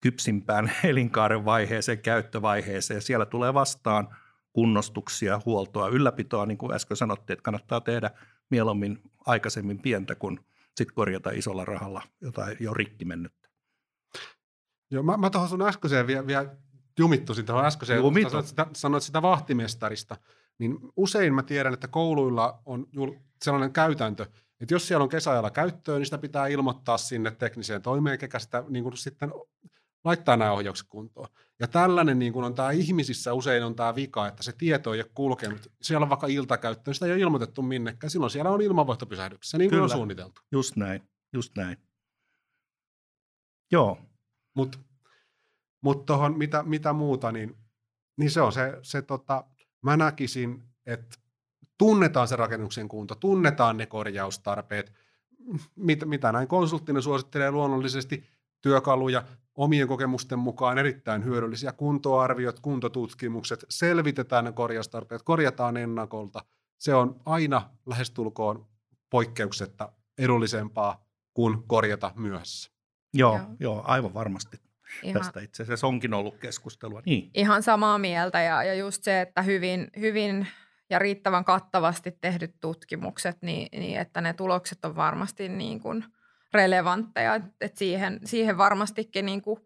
[0.00, 3.02] kypsimpään elinkaaren vaiheeseen, käyttövaiheeseen.
[3.02, 4.16] Siellä tulee vastaan
[4.52, 8.10] kunnostuksia, huoltoa, ylläpitoa, niin kuin äsken sanottiin, että kannattaa tehdä
[8.50, 10.40] mieluummin aikaisemmin pientä kuin
[10.76, 13.48] sitten korjata isolla rahalla jotain jo rikki mennyttä.
[14.90, 16.56] Joo, mä, mä tuohon sun äskeiseen vielä, vielä
[16.98, 18.30] jumittusin tuohon äskeiseen, Jumittu.
[18.30, 20.16] sanoit sitä, sanoit sitä vahtimestarista,
[20.58, 24.26] niin usein mä tiedän, että kouluilla on jul, sellainen käytäntö,
[24.60, 28.64] että jos siellä on kesäajalla käyttöön, niin sitä pitää ilmoittaa sinne tekniseen toimeen, kekä sitä
[28.68, 29.32] niin kuin sitten
[30.04, 31.28] laittaa nämä ohjaukset kuntoon.
[31.60, 35.00] Ja tällainen niin kuin on tämä ihmisissä usein on tämä vika, että se tieto ei
[35.00, 35.72] ole kulkenut.
[35.82, 38.10] Siellä on vaikka iltakäyttö, niin sitä ei ole ilmoitettu minnekään.
[38.10, 39.84] Silloin siellä on ilmanvaihtopysähdyksissä, niin kuin Kyllä.
[39.84, 40.40] on suunniteltu.
[40.52, 41.02] Just näin,
[41.32, 41.76] just näin.
[43.72, 43.98] Joo,
[44.54, 44.78] Mutta
[45.82, 47.56] mut tuohon mitä, mitä muuta, niin,
[48.16, 49.44] niin se on se, se tota,
[49.82, 51.16] mä näkisin, että
[51.78, 54.92] tunnetaan se rakennuksen kunto, tunnetaan ne korjaustarpeet,
[55.76, 58.24] mitä, mitä näin konsulttina suosittelee luonnollisesti
[58.60, 59.22] työkaluja
[59.54, 66.44] omien kokemusten mukaan erittäin hyödyllisiä kuntoarviot, kuntotutkimukset, selvitetään ne korjaustarpeet, korjataan ennakolta.
[66.78, 68.66] Se on aina lähestulkoon
[69.10, 72.70] poikkeuksetta edullisempaa kuin korjata myöhässä.
[73.14, 73.46] joo, Joo.
[73.60, 74.71] joo, aivan varmasti.
[75.02, 77.02] Ihan, Tästä itse asiassa onkin ollut keskustelua.
[77.06, 80.46] Niin, ihan samaa mieltä ja, ja just se, että hyvin, hyvin
[80.90, 86.04] ja riittävän kattavasti tehdyt tutkimukset, niin, niin että ne tulokset on varmasti niin kuin
[86.52, 89.60] relevantteja, että siihen, siihen varmastikin niin kuin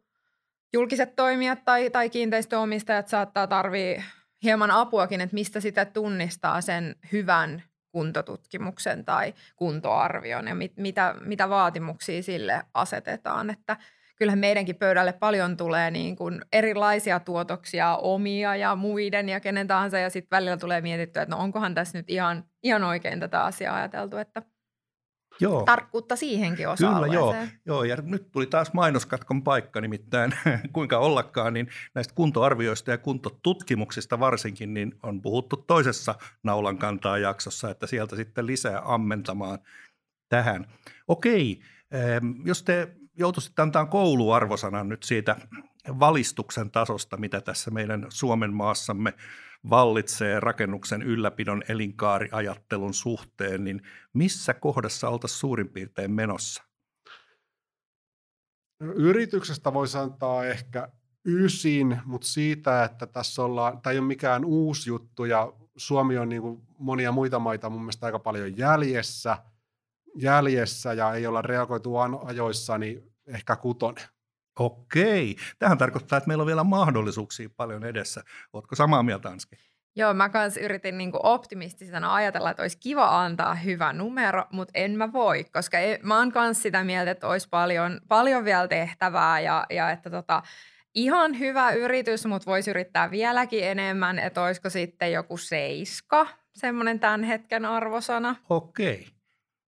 [0.73, 4.05] julkiset toimijat tai, tai kiinteistöomistajat saattaa tarvii
[4.43, 7.63] hieman apuakin, että mistä sitä tunnistaa sen hyvän
[7.93, 13.77] kuntotutkimuksen tai kuntoarvion ja mit, mitä, mitä vaatimuksia sille asetetaan, että
[14.17, 19.99] kyllähän meidänkin pöydälle paljon tulee niin kuin erilaisia tuotoksia, omia ja muiden ja kenen tahansa,
[19.99, 23.77] ja sitten välillä tulee mietittyä, että no onkohan tässä nyt ihan, ihan oikein tätä asiaa
[23.77, 24.43] ajateltu, että
[25.41, 25.63] joo.
[25.65, 27.53] tarkkuutta siihenkin Kyllä, osa-alueeseen.
[27.67, 27.77] joo.
[27.77, 27.85] joo.
[27.85, 30.33] Ja nyt tuli taas mainoskatkon paikka, nimittäin
[30.73, 37.71] kuinka ollakaan, niin näistä kuntoarvioista ja kuntotutkimuksista varsinkin, niin on puhuttu toisessa naulan kantaa jaksossa,
[37.71, 39.59] että sieltä sitten lisää ammentamaan
[40.29, 40.67] tähän.
[41.09, 41.61] Okei,
[42.45, 45.37] jos te joutuisitte antaa kouluarvosanan nyt siitä
[45.89, 49.15] valistuksen tasosta, mitä tässä meidän Suomen maassamme
[49.71, 56.63] vallitsee rakennuksen ylläpidon elinkaariajattelun suhteen, niin missä kohdassa oltaisiin suurin piirtein menossa?
[58.81, 60.89] Yrityksestä voisi antaa ehkä
[61.27, 66.29] ysin, mutta siitä, että tässä ollaan, tämä ei ole mikään uusi juttu ja Suomi on
[66.29, 69.39] niin kuin monia muita maita mun mielestä aika paljon jäljessä,
[70.17, 74.05] jäljessä ja ei olla reagoitu ajoissa, niin ehkä kutonen.
[74.59, 75.37] Okei.
[75.59, 78.23] Tähän tarkoittaa, että meillä on vielä mahdollisuuksia paljon edessä.
[78.53, 79.57] Oletko samaa mieltä, Anski?
[79.97, 84.91] Joo, mä kans yritin niinku optimistisena ajatella, että olisi kiva antaa hyvä numero, mutta en
[84.91, 89.41] mä voi, koska e- mä oon kans sitä mieltä, että olisi paljon, paljon vielä tehtävää
[89.41, 90.43] ja, ja että tota,
[90.95, 97.23] ihan hyvä yritys, mutta voisi yrittää vieläkin enemmän, että olisiko sitten joku seiska, semmoinen tämän
[97.23, 98.37] hetken arvosana.
[98.51, 99.16] Okei.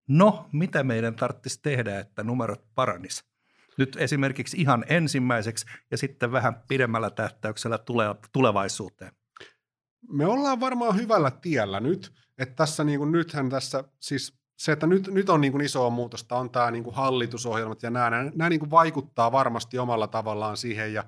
[0.08, 3.26] No, mitä meidän tarvitsisi tehdä, että numerot paranis?
[3.78, 9.12] Nyt esimerkiksi ihan ensimmäiseksi ja sitten vähän pidemmällä tähtäyksellä tule- tulevaisuuteen.
[10.10, 14.88] Me ollaan varmaan hyvällä tiellä nyt, että tässä niin kuin nythän tässä siis se, että
[14.88, 18.32] nyt, nyt on niin kuin isoa muutosta, on tämä niin kuin hallitusohjelmat ja nämä, nämä,
[18.36, 21.04] nämä niin kuin vaikuttaa varmasti omalla tavallaan siihen ja,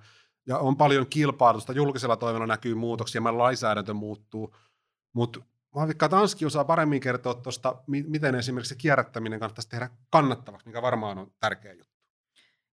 [0.48, 4.56] ja on paljon kilpailusta, julkisella toiminnalla näkyy muutoksia, meidän lainsäädäntö muuttuu,
[5.14, 5.40] mutta
[5.76, 10.82] mä vaikka Tanski osaa paremmin kertoa tuosta, miten esimerkiksi se kierrättäminen kannattaisi tehdä kannattavaksi, mikä
[10.82, 12.00] varmaan on tärkeä juttu.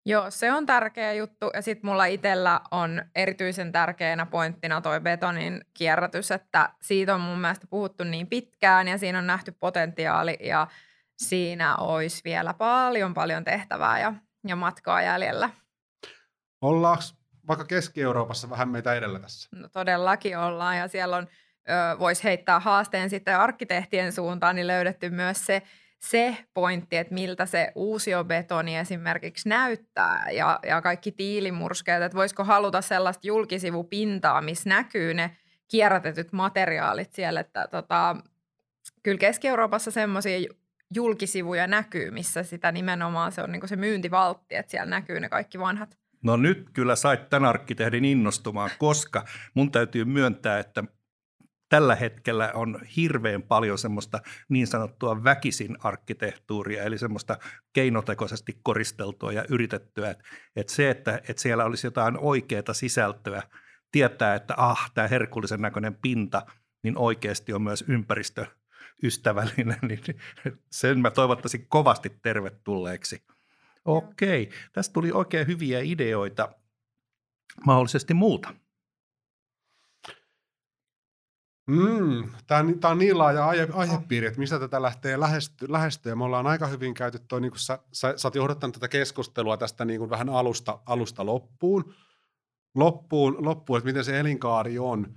[0.05, 1.51] Joo, se on tärkeä juttu.
[1.53, 7.39] Ja sitten mulla itsellä on erityisen tärkeänä pointtina toi betonin kierrätys, että siitä on mun
[7.39, 10.67] mielestä puhuttu niin pitkään ja siinä on nähty potentiaali ja
[11.17, 14.13] siinä olisi vielä paljon paljon tehtävää ja,
[14.47, 15.49] ja matkaa jäljellä.
[16.61, 17.03] Ollaanko
[17.47, 19.49] vaikka Keski-Euroopassa vähän meitä edellä tässä?
[19.55, 21.27] No todellakin ollaan ja siellä on,
[21.99, 25.61] voisi heittää haasteen sitten arkkitehtien suuntaan, niin löydetty myös se,
[25.99, 32.81] se pointti, että miltä se uusiobetoni esimerkiksi näyttää ja, ja kaikki tiilimurskejat, että voisiko haluta
[32.81, 38.15] sellaista julkisivupintaa, missä näkyy ne kierrätetyt materiaalit siellä, että tota,
[39.03, 40.47] kyllä Keski-Euroopassa semmoisia
[40.95, 45.59] julkisivuja näkyy, missä sitä nimenomaan se on niin se myyntivaltti, että siellä näkyy ne kaikki
[45.59, 45.97] vanhat.
[46.23, 50.83] No nyt kyllä sait tämän arkkitehdin innostumaan, koska mun täytyy myöntää, että
[51.73, 57.37] tällä hetkellä on hirveän paljon semmoista niin sanottua väkisin arkkitehtuuria, eli semmoista
[57.73, 60.23] keinotekoisesti koristeltua ja yritettyä, että,
[60.55, 63.43] että se, että, että siellä olisi jotain oikeaa sisältöä,
[63.91, 66.45] tietää, että ah, tämä herkullisen näköinen pinta,
[66.83, 70.01] niin oikeasti on myös ympäristöystävällinen, niin
[70.71, 73.23] sen mä toivottaisin kovasti tervetulleeksi.
[73.85, 76.49] Okei, tästä tuli oikein hyviä ideoita.
[77.65, 78.62] mahdollisesti muuta?
[81.67, 86.15] Mm, tämä, on, tämä on niin laaja aihe, aihepiiri, että mistä tätä lähtee lähesty, lähestyä.
[86.15, 89.57] Me ollaan aika hyvin käyty toi, niin kuin sä, sä, sä oot johdattanut tätä keskustelua
[89.57, 91.93] tästä niin kuin vähän alusta, alusta loppuun,
[92.75, 95.15] loppuun, loppuun, että miten se elinkaari on,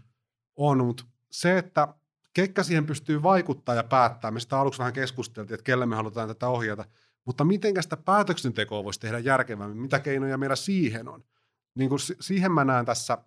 [0.57, 1.89] on mutta se, että
[2.35, 6.29] ketkä siihen pystyy vaikuttaa ja päättää, me sitä aluksi vähän keskusteltiin, että kelle me halutaan
[6.29, 6.85] tätä ohjata,
[7.25, 11.25] mutta miten sitä päätöksentekoa voisi tehdä järkevämmin, mitä keinoja meillä siihen on.
[11.75, 13.19] Niin kuin siihen mä näen tässä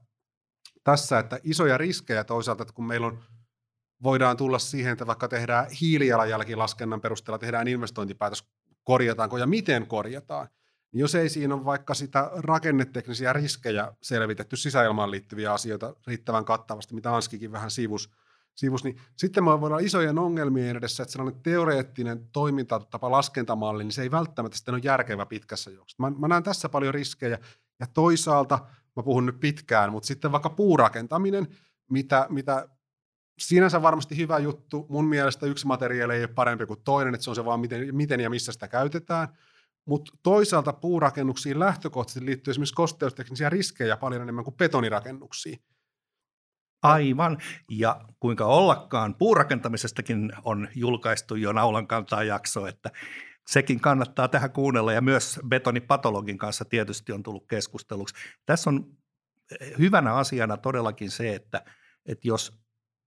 [0.90, 3.20] tässä, että isoja riskejä toisaalta, että kun meillä on,
[4.04, 8.44] voidaan tulla siihen, että vaikka tehdään hiilijalanjälkilaskennan perusteella, tehdään investointipäätös,
[8.84, 10.48] korjataanko ja miten korjataan,
[10.92, 16.96] niin jos ei siinä ole vaikka sitä rakenneteknisiä riskejä selvitetty sisäilmaan liittyviä asioita riittävän kattavasti,
[16.96, 18.12] mitä Anskikin vähän sivus,
[18.56, 24.02] sivus niin sitten me voidaan isojen ongelmien edessä, että sellainen teoreettinen toimintatapa laskentamalli, niin se
[24.02, 26.04] ei välttämättä sitten ole järkevä pitkässä juoksussa.
[26.04, 27.40] Mä, mä näen tässä paljon riskejä,
[27.80, 28.60] ja toisaalta–
[29.00, 31.48] mä puhun nyt pitkään, mutta sitten vaikka puurakentaminen,
[31.90, 32.68] mitä, mitä
[33.40, 34.86] sinänsä varmasti hyvä juttu.
[34.90, 37.96] Mun mielestä yksi materiaali ei ole parempi kuin toinen, että se on se vaan miten,
[37.96, 39.28] miten ja missä sitä käytetään.
[39.86, 45.60] Mutta toisaalta puurakennuksiin lähtökohtaisesti liittyy esimerkiksi kosteusteknisiä riskejä paljon enemmän kuin betonirakennuksiin.
[46.84, 47.38] Aivan.
[47.70, 52.92] Ja kuinka ollakaan, puurakentamisestakin on julkaistu jo naulan kantaa jakso, että
[53.50, 58.16] sekin kannattaa tähän kuunnella ja myös betonipatologin kanssa tietysti on tullut keskusteluksi.
[58.46, 58.98] Tässä on
[59.60, 61.66] eh, hyvänä asiana todellakin se, että,
[62.06, 62.60] että jos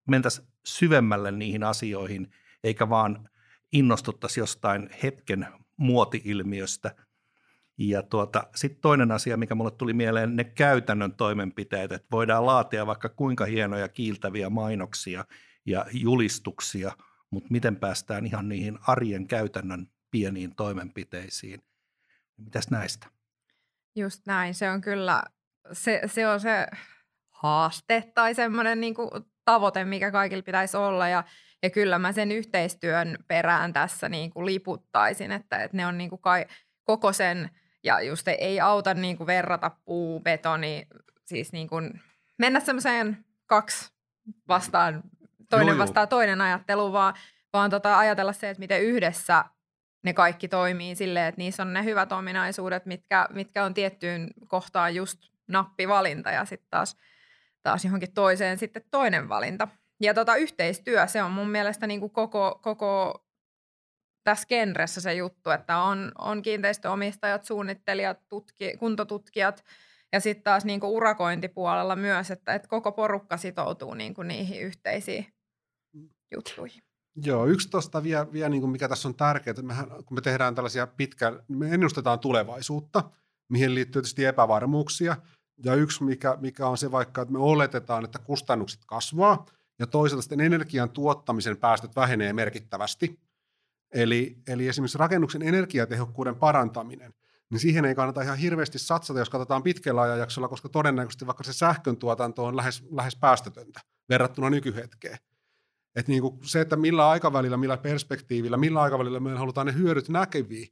[0.09, 2.31] mentäisiin syvemmälle niihin asioihin,
[2.65, 3.29] eikä vaan
[3.73, 6.95] innostuttaisi jostain hetken muoti-ilmiöstä.
[7.79, 12.87] Ja tuota, sitten toinen asia, mikä mulle tuli mieleen, ne käytännön toimenpiteet, että voidaan laatia
[12.87, 15.25] vaikka kuinka hienoja kiiltäviä mainoksia
[15.67, 16.93] ja julistuksia,
[17.31, 21.63] mutta miten päästään ihan niihin arjen käytännön pieniin toimenpiteisiin.
[22.37, 23.07] Mitäs näistä?
[23.97, 25.23] Just näin, se on kyllä
[25.73, 26.67] se, se, on se
[27.31, 28.95] haaste tai semmoinen niin
[29.45, 31.25] tavoite, mikä kaikilla pitäisi olla ja,
[31.63, 36.11] ja kyllä mä sen yhteistyön perään tässä niin kuin liputtaisin, että, että ne on niin
[36.11, 36.47] kuin kai,
[36.85, 37.51] koko sen
[37.85, 40.87] ja just ei auta niin kuin verrata puu, betoni,
[41.25, 42.01] siis niin kuin
[42.39, 43.93] mennä semmoiseen kaksi
[44.49, 45.03] vastaan,
[45.51, 46.11] toinen joo, vastaan joo.
[46.11, 47.15] toinen ajattelu, vaan,
[47.53, 49.45] vaan tota ajatella se, että miten yhdessä
[50.03, 54.95] ne kaikki toimii silleen, että niissä on ne hyvät ominaisuudet, mitkä, mitkä on tiettyyn kohtaan
[54.95, 56.97] just nappivalinta ja sitten taas,
[57.63, 59.69] taas johonkin toiseen sitten toinen valinta.
[60.01, 63.25] Ja tota, yhteistyö, se on mun mielestä niin kuin koko, koko
[64.25, 69.65] tässä genressä se juttu, että on, on kiinteistöomistajat, suunnittelijat, tutki, kuntotutkijat
[70.13, 74.61] ja sitten taas niin kuin urakointipuolella myös, että, että koko porukka sitoutuu niin kuin niihin
[74.61, 75.27] yhteisiin
[75.93, 76.09] mm.
[76.35, 76.83] juttuihin.
[77.17, 80.55] Joo, yksi tuosta vielä, vielä niin mikä tässä on tärkeää, että mehän, kun me tehdään
[80.55, 83.11] tällaisia pitkään, me ennustetaan tulevaisuutta,
[83.49, 85.17] mihin liittyy tietysti epävarmuuksia,
[85.65, 89.47] ja yksi mikä, mikä on se vaikka, että me oletetaan, että kustannukset kasvaa,
[89.79, 93.21] ja toisaalta sitten energian tuottamisen päästöt vähenee merkittävästi.
[93.95, 97.15] Eli, eli esimerkiksi rakennuksen energiatehokkuuden parantaminen,
[97.51, 101.53] niin siihen ei kannata ihan hirveästi satsata, jos katsotaan pitkällä ajanjaksolla, koska todennäköisesti vaikka se
[101.53, 105.19] sähkön tuotanto on lähes, lähes päästötöntä verrattuna nykyhetkeen.
[105.97, 110.09] Että niin kuin se, että millä aikavälillä, millä perspektiivillä, millä aikavälillä me halutaan ne hyödyt
[110.09, 110.67] näkeviä,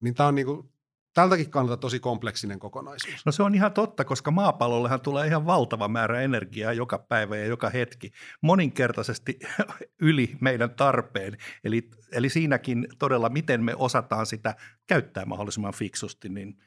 [0.00, 0.74] niin tämä on niin kuin
[1.14, 3.26] tältäkin kannalta tosi kompleksinen kokonaisuus.
[3.26, 7.46] No se on ihan totta, koska maapallollehan tulee ihan valtava määrä energiaa joka päivä ja
[7.46, 8.10] joka hetki,
[8.40, 9.38] moninkertaisesti
[10.00, 11.36] yli meidän tarpeen.
[11.64, 14.54] Eli, eli siinäkin todella, miten me osataan sitä
[14.86, 16.58] käyttää mahdollisimman fiksusti, niin,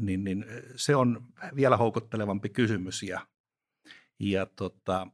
[0.00, 0.44] niin, niin
[0.76, 1.26] se on
[1.56, 3.02] vielä houkuttelevampi kysymys.
[3.02, 3.20] Ja,
[4.18, 5.06] ja tota,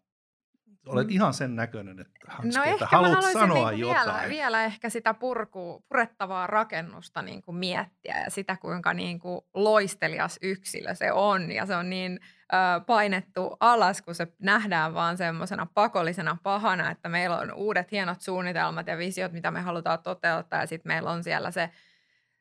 [0.86, 1.12] olet mm.
[1.12, 4.06] ihan sen näköinen, että, Hanski, no että haluat sanoa niin jotain.
[4.06, 9.40] Vielä, vielä ehkä sitä purku, purettavaa rakennusta niin kuin miettiä ja sitä, kuinka niin kuin
[9.54, 11.52] loistelias yksilö se on.
[11.52, 12.20] Ja se on niin
[12.52, 18.20] ö, painettu alas, kun se nähdään vaan semmoisena pakollisena pahana, että meillä on uudet hienot
[18.20, 20.60] suunnitelmat ja visiot, mitä me halutaan toteuttaa.
[20.60, 21.70] Ja sitten meillä on siellä se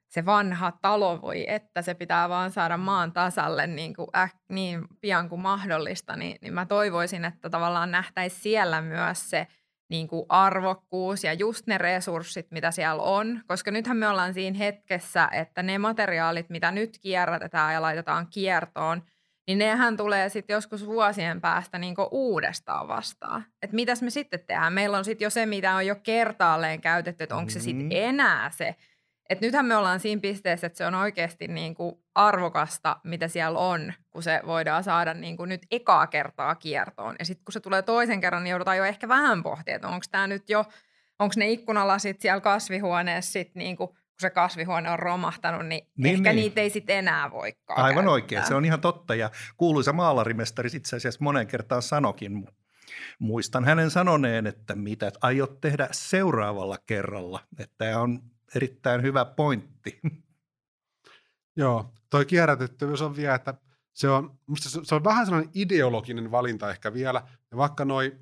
[0.09, 4.85] se vanha talo voi, että se pitää vaan saada maan tasalle niin, kuin äk, niin
[5.01, 9.47] pian kuin mahdollista, niin, niin mä toivoisin, että tavallaan nähtäisiin siellä myös se
[9.89, 13.41] niin kuin arvokkuus ja just ne resurssit, mitä siellä on.
[13.47, 19.03] Koska nythän me ollaan siinä hetkessä, että ne materiaalit, mitä nyt kierrätetään ja laitetaan kiertoon,
[19.47, 23.45] niin nehän tulee sitten joskus vuosien päästä niin uudestaan vastaan.
[23.61, 24.73] Että mitäs me sitten tehdään?
[24.73, 28.09] Meillä on sitten jo se, mitä on jo kertaalleen käytetty, että onko se sitten mm-hmm.
[28.09, 28.75] enää se
[29.29, 33.59] et nythän me ollaan siinä pisteessä, että se on oikeasti niin kuin arvokasta, mitä siellä
[33.59, 37.15] on, kun se voidaan saada niin kuin nyt ekaa kertaa kiertoon.
[37.19, 40.05] Ja sitten kun se tulee toisen kerran, niin joudutaan jo ehkä vähän pohtia, että onko
[40.11, 40.65] tämä nyt jo,
[41.19, 46.29] onko ne ikkunalasit siellä kasvihuoneessa sitten niin kuin se kasvihuone on romahtanut, niin, Niin, ehkä
[46.29, 46.35] niin.
[46.35, 46.43] niin.
[46.43, 48.13] niitä ei sitten enää voikaan Aivan käyttää.
[48.13, 52.47] oikein, se on ihan totta ja kuuluisa maalarimestari itse asiassa monen kertaan sanokin.
[53.19, 57.39] Muistan hänen sanoneen, että mitä aiot tehdä seuraavalla kerralla.
[57.59, 58.19] Että tämä on
[58.55, 59.99] erittäin hyvä pointti.
[61.55, 63.53] Joo, toi kierrätettävyys on vielä, että
[63.93, 68.19] se on, musta se, on vähän sellainen ideologinen valinta ehkä vielä, ja vaikka noi,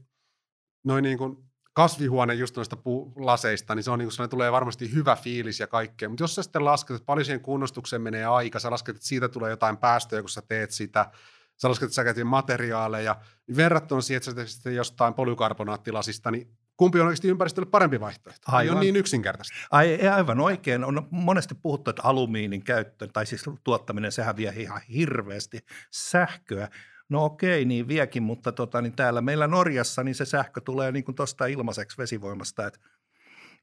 [0.83, 5.15] noi niin kuin kasvihuone just noista puulaseista, niin se on niin kuin tulee varmasti hyvä
[5.15, 8.71] fiilis ja kaikkea, mutta jos sä sitten lasket, että paljon siihen kunnostukseen menee aika, sä
[8.71, 11.11] lasket, että siitä tulee jotain päästöjä, kun sä teet sitä,
[11.57, 13.15] sä lasket, että sä käytit materiaaleja,
[13.47, 18.51] niin verrattuna siihen, että sä teet jostain polykarbonaattilasista, niin kumpi on oikeasti ympäristölle parempi vaihtoehto?
[18.51, 18.73] Ei Aivan.
[18.73, 19.55] ole niin yksinkertaista.
[19.71, 20.83] Ai, ei, aivan oikein.
[20.83, 25.59] On monesti puhuttu, että alumiinin käyttö tai siis tuottaminen, sehän vie ihan hirveästi
[25.91, 26.69] sähköä.
[27.09, 31.15] No okei, niin viekin, mutta tota, niin täällä meillä Norjassa niin se sähkö tulee niin
[31.15, 32.79] tuosta ilmaiseksi vesivoimasta, että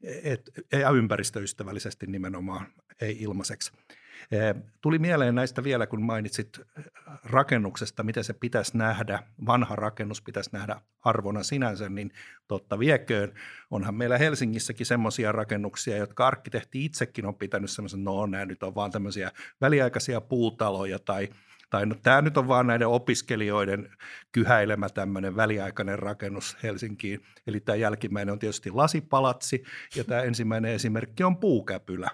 [0.03, 2.67] et, ja ympäristöystävällisesti nimenomaan,
[3.01, 3.73] ei ilmaiseksi.
[4.31, 6.61] Eh, Tuli mieleen näistä vielä, kun mainitsit
[7.25, 12.11] rakennuksesta, miten se pitäisi nähdä, vanha rakennus pitäisi nähdä arvona sinänsä, niin
[12.49, 13.35] totta vieköön.
[13.71, 18.75] Onhan meillä Helsingissäkin semmoisia rakennuksia, jotka arkkitehti itsekin on pitänyt semmoisen, no nämä nyt on
[18.75, 21.29] vaan tämmöisiä väliaikaisia puutaloja tai
[21.71, 23.91] tai no, tämä nyt on vaan näiden opiskelijoiden
[24.33, 27.21] kyhäilemä tämmöinen väliaikainen rakennus Helsinkiin.
[27.47, 29.65] Eli tämä jälkimmäinen on tietysti lasipalatsi
[29.97, 32.11] ja tämä ensimmäinen esimerkki on puukäpylä.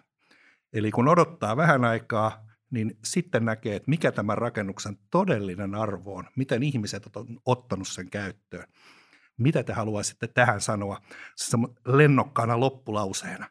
[0.72, 6.28] Eli kun odottaa vähän aikaa, niin sitten näkee, että mikä tämän rakennuksen todellinen arvo on,
[6.36, 8.66] miten ihmiset on ottanut sen käyttöön.
[9.36, 11.00] Mitä te haluaisitte tähän sanoa
[11.86, 13.46] lennokkaana loppulauseena?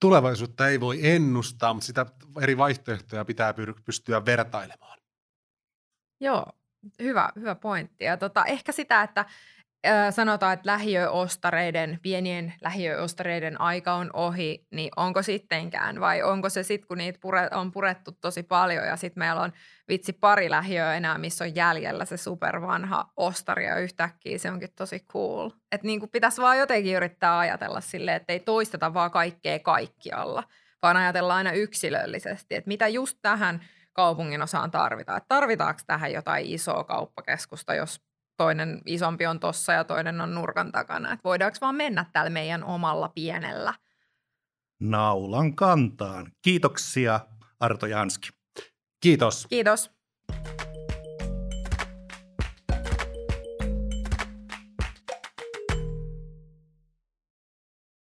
[0.00, 2.06] Tulevaisuutta ei voi ennustaa, mutta sitä
[2.42, 4.98] eri vaihtoehtoja pitää pystyä vertailemaan.
[6.20, 6.46] Joo,
[7.02, 8.04] hyvä, hyvä pointti.
[8.04, 9.24] Ja tota, ehkä sitä, että
[10.10, 16.88] sanotaan, että lähiöostareiden, pienien lähiöostareiden aika on ohi, niin onko sittenkään vai onko se sitten,
[16.88, 19.52] kun niitä pure, on purettu tosi paljon ja sitten meillä on
[19.88, 25.00] vitsi pari lähiöä enää, missä on jäljellä se supervanha ostari ja yhtäkkiä se onkin tosi
[25.00, 25.50] cool.
[25.72, 30.44] Että niin pitäisi vaan jotenkin yrittää ajatella silleen, että ei toisteta vaan kaikkea kaikkialla,
[30.82, 35.16] vaan ajatellaan aina yksilöllisesti, että mitä just tähän kaupungin osaan tarvitaan.
[35.16, 38.00] Että tarvitaanko tähän jotain isoa kauppakeskusta, jos
[38.42, 41.12] toinen isompi on tossa ja toinen on nurkan takana.
[41.12, 43.74] Että voidaanko vaan mennä täällä meidän omalla pienellä?
[44.80, 46.32] Naulan kantaan.
[46.42, 47.20] Kiitoksia
[47.60, 48.28] Arto Janski.
[49.00, 49.46] Kiitos.
[49.50, 49.90] Kiitos.